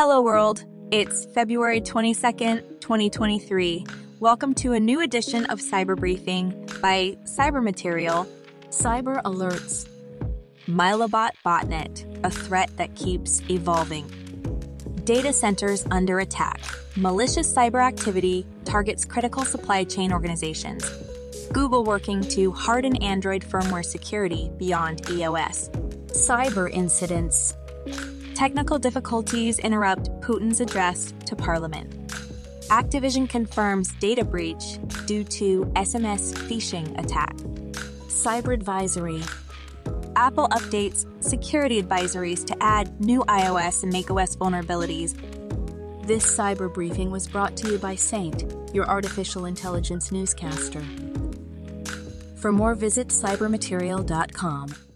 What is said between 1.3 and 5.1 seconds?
February 22nd, 2023. Welcome to a new